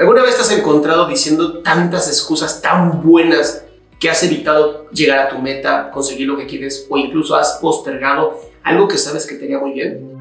¿Alguna 0.00 0.22
vez 0.22 0.34
te 0.36 0.40
has 0.40 0.50
encontrado 0.52 1.06
diciendo 1.06 1.58
tantas 1.58 2.08
excusas 2.08 2.62
tan 2.62 3.02
buenas 3.02 3.66
que 3.98 4.08
has 4.08 4.22
evitado 4.22 4.88
llegar 4.92 5.18
a 5.18 5.28
tu 5.28 5.38
meta, 5.38 5.90
conseguir 5.90 6.26
lo 6.26 6.38
que 6.38 6.46
quieres 6.46 6.86
o 6.88 6.96
incluso 6.96 7.36
has 7.36 7.58
postergado 7.60 8.40
algo 8.62 8.88
que 8.88 8.96
sabes 8.96 9.26
que 9.26 9.34
te 9.34 9.44
haría 9.44 9.58
muy 9.58 9.72
bien? 9.72 10.18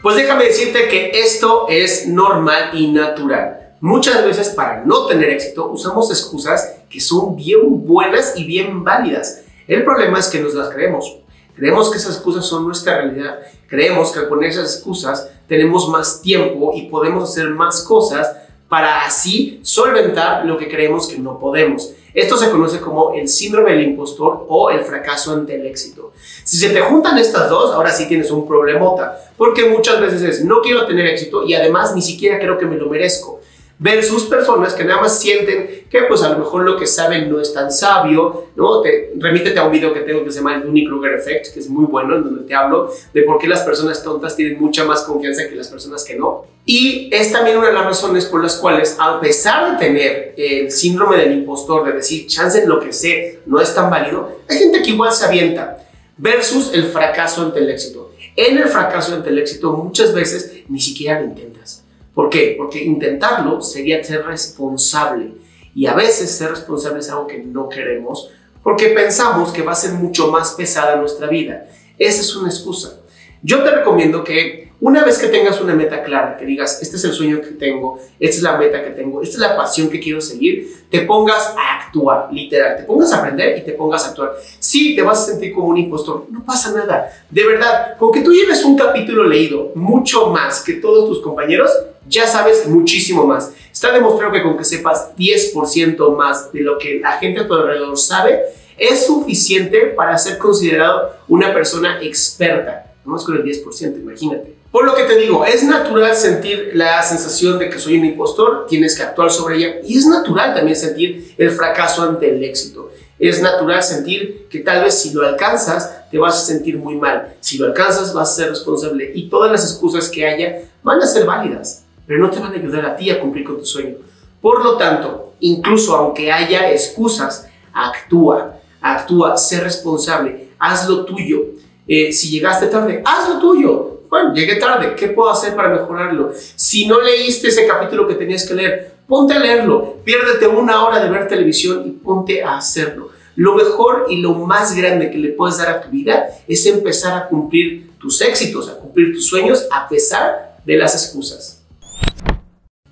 Pues 0.00 0.16
déjame 0.16 0.44
decirte 0.44 0.88
que 0.88 1.10
esto 1.12 1.66
es 1.68 2.08
normal 2.08 2.70
y 2.72 2.90
natural. 2.90 3.74
Muchas 3.82 4.24
veces 4.24 4.48
para 4.48 4.82
no 4.82 5.04
tener 5.04 5.28
éxito 5.28 5.68
usamos 5.68 6.10
excusas 6.10 6.76
que 6.88 7.00
son 7.02 7.36
bien 7.36 7.86
buenas 7.86 8.32
y 8.34 8.46
bien 8.46 8.82
válidas. 8.82 9.42
El 9.68 9.84
problema 9.84 10.20
es 10.20 10.28
que 10.28 10.40
nos 10.40 10.54
las 10.54 10.70
creemos. 10.70 11.18
Creemos 11.54 11.90
que 11.90 11.98
esas 11.98 12.14
excusas 12.16 12.46
son 12.46 12.64
nuestra 12.64 12.96
realidad. 13.02 13.40
Creemos 13.66 14.10
que 14.10 14.20
al 14.20 14.28
poner 14.28 14.50
esas 14.50 14.74
excusas 14.74 15.28
tenemos 15.48 15.88
más 15.88 16.20
tiempo 16.20 16.72
y 16.74 16.82
podemos 16.82 17.30
hacer 17.30 17.50
más 17.50 17.82
cosas 17.82 18.36
para 18.68 19.04
así 19.04 19.60
solventar 19.62 20.44
lo 20.44 20.56
que 20.56 20.68
creemos 20.68 21.06
que 21.06 21.18
no 21.18 21.38
podemos. 21.38 21.92
Esto 22.12 22.36
se 22.36 22.50
conoce 22.50 22.80
como 22.80 23.12
el 23.12 23.28
síndrome 23.28 23.72
del 23.72 23.88
impostor 23.88 24.46
o 24.48 24.70
el 24.70 24.80
fracaso 24.80 25.32
ante 25.32 25.54
el 25.54 25.66
éxito. 25.66 26.12
Si 26.44 26.56
se 26.56 26.70
te 26.70 26.80
juntan 26.80 27.18
estas 27.18 27.50
dos, 27.50 27.72
ahora 27.74 27.90
sí 27.90 28.08
tienes 28.08 28.30
un 28.30 28.46
problemota, 28.46 29.18
porque 29.36 29.68
muchas 29.68 30.00
veces 30.00 30.22
es 30.22 30.44
no 30.44 30.62
quiero 30.62 30.86
tener 30.86 31.06
éxito 31.06 31.44
y 31.46 31.54
además 31.54 31.94
ni 31.94 32.02
siquiera 32.02 32.38
creo 32.38 32.58
que 32.58 32.66
me 32.66 32.76
lo 32.76 32.88
merezco 32.88 33.40
versus 33.78 34.24
personas 34.24 34.72
que 34.72 34.84
nada 34.84 35.02
más 35.02 35.20
sienten 35.20 35.84
que 35.90 36.02
pues 36.02 36.22
a 36.22 36.30
lo 36.30 36.38
mejor 36.38 36.62
lo 36.62 36.78
que 36.78 36.86
saben 36.86 37.30
no 37.30 37.40
es 37.40 37.52
tan 37.52 37.70
sabio, 37.70 38.46
¿no? 38.56 38.80
Te, 38.80 39.12
remítete 39.18 39.58
a 39.58 39.64
un 39.64 39.72
video 39.72 39.92
que 39.92 40.00
tengo 40.00 40.24
que 40.24 40.30
se 40.30 40.38
llama 40.38 40.56
el 40.56 40.62
Dunning-Kruger 40.62 41.14
Effect, 41.14 41.52
que 41.52 41.60
es 41.60 41.68
muy 41.68 41.84
bueno, 41.84 42.16
en 42.16 42.24
donde 42.24 42.44
te 42.44 42.54
hablo 42.54 42.90
de 43.12 43.22
por 43.22 43.38
qué 43.38 43.46
las 43.46 43.60
personas 43.60 44.02
tontas 44.02 44.34
tienen 44.34 44.58
mucha 44.58 44.84
más 44.84 45.02
confianza 45.02 45.46
que 45.48 45.54
las 45.54 45.68
personas 45.68 46.04
que 46.04 46.16
no. 46.16 46.46
Y 46.64 47.08
es 47.12 47.30
también 47.30 47.58
una 47.58 47.68
de 47.68 47.74
las 47.74 47.84
razones 47.84 48.24
por 48.24 48.42
las 48.42 48.56
cuales, 48.56 48.96
a 48.98 49.20
pesar 49.20 49.72
de 49.72 49.86
tener 49.86 50.34
el 50.36 50.70
síndrome 50.70 51.18
del 51.18 51.32
impostor, 51.32 51.84
de 51.86 51.92
decir, 51.92 52.26
chance 52.26 52.60
en 52.60 52.68
lo 52.68 52.80
que 52.80 52.92
sé 52.92 53.40
no 53.46 53.60
es 53.60 53.74
tan 53.74 53.90
válido, 53.90 54.40
hay 54.48 54.58
gente 54.58 54.82
que 54.82 54.90
igual 54.90 55.12
se 55.12 55.26
avienta, 55.26 55.86
versus 56.16 56.72
el 56.72 56.84
fracaso 56.84 57.42
ante 57.42 57.60
el 57.60 57.70
éxito. 57.70 58.12
En 58.34 58.58
el 58.58 58.68
fracaso 58.68 59.14
ante 59.14 59.28
el 59.28 59.38
éxito 59.38 59.72
muchas 59.72 60.12
veces 60.12 60.64
ni 60.68 60.80
siquiera 60.80 61.20
lo 61.20 61.26
intentas 61.26 61.85
¿Por 62.16 62.30
qué? 62.30 62.54
Porque 62.56 62.82
intentarlo 62.82 63.60
sería 63.60 64.02
ser 64.02 64.24
responsable. 64.24 65.32
Y 65.74 65.84
a 65.84 65.92
veces 65.92 66.30
ser 66.30 66.48
responsable 66.48 67.00
es 67.00 67.10
algo 67.10 67.26
que 67.26 67.40
no 67.40 67.68
queremos 67.68 68.30
porque 68.62 68.88
pensamos 68.88 69.52
que 69.52 69.60
va 69.60 69.72
a 69.72 69.74
ser 69.74 69.92
mucho 69.92 70.28
más 70.28 70.52
pesada 70.54 70.96
nuestra 70.96 71.26
vida. 71.26 71.66
Esa 71.98 72.22
es 72.22 72.34
una 72.34 72.48
excusa. 72.48 73.00
Yo 73.42 73.62
te 73.62 73.70
recomiendo 73.70 74.24
que 74.24 74.72
una 74.80 75.04
vez 75.04 75.18
que 75.18 75.26
tengas 75.26 75.60
una 75.60 75.74
meta 75.74 76.02
clara, 76.02 76.38
que 76.38 76.46
digas, 76.46 76.80
este 76.80 76.96
es 76.96 77.04
el 77.04 77.12
sueño 77.12 77.42
que 77.42 77.48
tengo, 77.48 78.00
esta 78.18 78.36
es 78.36 78.42
la 78.42 78.56
meta 78.56 78.82
que 78.82 78.90
tengo, 78.90 79.20
esta 79.20 79.34
es 79.34 79.40
la 79.40 79.56
pasión 79.56 79.90
que 79.90 80.00
quiero 80.00 80.22
seguir, 80.22 80.84
te 80.90 81.02
pongas 81.02 81.54
a 81.56 81.80
actuar, 81.80 82.28
literal, 82.32 82.78
te 82.78 82.84
pongas 82.84 83.12
a 83.12 83.18
aprender 83.18 83.58
y 83.58 83.62
te 83.62 83.72
pongas 83.72 84.06
a 84.06 84.08
actuar. 84.08 84.32
Sí, 84.58 84.96
te 84.96 85.02
vas 85.02 85.20
a 85.20 85.32
sentir 85.32 85.52
como 85.52 85.68
un 85.68 85.76
impostor, 85.76 86.26
no 86.30 86.42
pasa 86.42 86.72
nada. 86.72 87.10
De 87.30 87.46
verdad, 87.46 87.96
con 87.98 88.10
que 88.10 88.22
tú 88.22 88.32
lleves 88.32 88.64
un 88.64 88.76
capítulo 88.76 89.24
leído 89.24 89.72
mucho 89.74 90.30
más 90.30 90.62
que 90.64 90.72
todos 90.72 91.08
tus 91.08 91.20
compañeros, 91.20 91.70
ya 92.08 92.26
sabes 92.26 92.66
muchísimo 92.66 93.26
más. 93.26 93.52
Está 93.72 93.92
demostrado 93.92 94.32
que 94.32 94.42
con 94.42 94.56
que 94.56 94.64
sepas 94.64 95.14
10% 95.16 96.16
más 96.16 96.52
de 96.52 96.60
lo 96.60 96.78
que 96.78 97.00
la 97.00 97.12
gente 97.18 97.40
a 97.40 97.46
tu 97.46 97.54
alrededor 97.54 97.98
sabe, 97.98 98.40
es 98.76 99.06
suficiente 99.06 99.92
para 99.96 100.16
ser 100.18 100.38
considerado 100.38 101.12
una 101.28 101.52
persona 101.52 101.98
experta. 102.02 102.94
Es 103.14 103.22
con 103.22 103.36
el 103.36 103.44
10%, 103.44 104.00
imagínate. 104.00 104.56
Por 104.70 104.84
lo 104.84 104.94
que 104.94 105.04
te 105.04 105.16
digo, 105.16 105.44
es 105.44 105.62
natural 105.62 106.14
sentir 106.14 106.72
la 106.74 107.02
sensación 107.02 107.58
de 107.58 107.70
que 107.70 107.78
soy 107.78 107.98
un 107.98 108.04
impostor, 108.04 108.66
tienes 108.68 108.96
que 108.96 109.04
actuar 109.04 109.30
sobre 109.30 109.56
ella 109.56 109.76
y 109.84 109.96
es 109.96 110.06
natural 110.06 110.54
también 110.54 110.76
sentir 110.76 111.34
el 111.38 111.50
fracaso 111.50 112.02
ante 112.02 112.28
el 112.28 112.42
éxito. 112.42 112.90
Es 113.18 113.40
natural 113.40 113.82
sentir 113.82 114.46
que 114.50 114.58
tal 114.58 114.84
vez 114.84 114.94
si 114.94 115.12
lo 115.14 115.26
alcanzas 115.26 116.10
te 116.10 116.18
vas 116.18 116.34
a 116.34 116.46
sentir 116.46 116.76
muy 116.76 116.96
mal. 116.96 117.36
Si 117.40 117.56
lo 117.56 117.66
alcanzas 117.66 118.12
vas 118.12 118.32
a 118.32 118.34
ser 118.34 118.48
responsable 118.50 119.12
y 119.14 119.30
todas 119.30 119.50
las 119.50 119.64
excusas 119.64 120.10
que 120.10 120.26
haya 120.26 120.62
van 120.82 121.00
a 121.00 121.06
ser 121.06 121.24
válidas 121.24 121.85
pero 122.06 122.20
no 122.20 122.30
te 122.30 122.40
van 122.40 122.52
a 122.52 122.56
ayudar 122.56 122.86
a 122.86 122.96
ti 122.96 123.10
a 123.10 123.20
cumplir 123.20 123.44
con 123.44 123.58
tu 123.58 123.66
sueño. 123.66 123.96
Por 124.40 124.64
lo 124.64 124.76
tanto, 124.76 125.34
incluso 125.40 125.96
aunque 125.96 126.30
haya 126.30 126.70
excusas, 126.70 127.48
actúa, 127.72 128.58
actúa, 128.80 129.36
sé 129.36 129.60
responsable, 129.60 130.48
haz 130.58 130.88
lo 130.88 131.04
tuyo. 131.04 131.44
Eh, 131.88 132.12
si 132.12 132.30
llegaste 132.30 132.66
tarde, 132.66 133.02
haz 133.04 133.28
lo 133.28 133.38
tuyo. 133.40 134.00
Bueno, 134.08 134.34
llegué 134.34 134.56
tarde, 134.56 134.94
¿qué 134.96 135.08
puedo 135.08 135.30
hacer 135.30 135.56
para 135.56 135.68
mejorarlo? 135.68 136.32
Si 136.54 136.86
no 136.86 137.00
leíste 137.00 137.48
ese 137.48 137.66
capítulo 137.66 138.06
que 138.06 138.14
tenías 138.14 138.46
que 138.46 138.54
leer, 138.54 138.94
ponte 139.06 139.34
a 139.34 139.38
leerlo, 139.38 139.96
piérdete 140.04 140.46
una 140.46 140.84
hora 140.84 141.00
de 141.00 141.10
ver 141.10 141.28
televisión 141.28 141.82
y 141.86 141.90
ponte 141.90 142.42
a 142.42 142.56
hacerlo. 142.56 143.10
Lo 143.34 143.54
mejor 143.54 144.06
y 144.08 144.18
lo 144.18 144.34
más 144.34 144.74
grande 144.74 145.10
que 145.10 145.18
le 145.18 145.30
puedes 145.30 145.58
dar 145.58 145.68
a 145.68 145.80
tu 145.82 145.90
vida 145.90 146.28
es 146.48 146.64
empezar 146.66 147.14
a 147.14 147.28
cumplir 147.28 147.90
tus 147.98 148.20
éxitos, 148.22 148.68
a 148.68 148.78
cumplir 148.78 149.12
tus 149.12 149.26
sueños 149.26 149.66
a 149.70 149.88
pesar 149.88 150.56
de 150.64 150.76
las 150.76 150.94
excusas. 150.94 151.55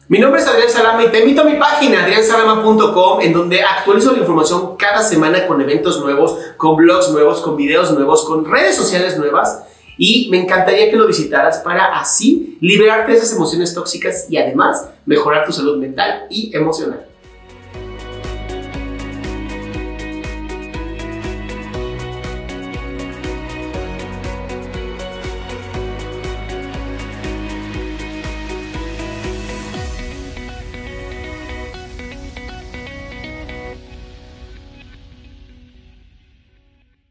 Mi 0.07 0.19
nombre 0.19 0.39
es 0.39 0.47
Adrián 0.47 0.69
Salama 0.69 1.03
y 1.03 1.09
te 1.09 1.21
invito 1.21 1.41
a 1.41 1.45
mi 1.45 1.55
página 1.55 2.03
adriansalama.com 2.03 3.23
en 3.23 3.33
donde 3.33 3.63
actualizo 3.63 4.13
la 4.13 4.19
información 4.19 4.77
cada 4.77 5.03
semana 5.03 5.47
con 5.47 5.63
eventos 5.63 5.99
nuevos, 5.99 6.37
con 6.59 6.77
blogs 6.77 7.11
nuevos, 7.11 7.41
con 7.41 7.57
videos 7.57 7.91
nuevos, 7.91 8.27
con 8.27 8.45
redes 8.45 8.77
sociales 8.77 9.17
nuevas 9.17 9.65
y 9.97 10.29
me 10.31 10.43
encantaría 10.43 10.91
que 10.91 10.97
lo 10.97 11.07
visitaras 11.07 11.61
para 11.61 11.99
así 11.99 12.59
liberarte 12.61 13.13
de 13.13 13.19
esas 13.19 13.33
emociones 13.33 13.73
tóxicas 13.73 14.27
y 14.29 14.37
además 14.37 14.91
mejorar 15.07 15.47
tu 15.47 15.53
salud 15.53 15.79
mental 15.79 16.27
y 16.29 16.55
emocional. 16.55 17.07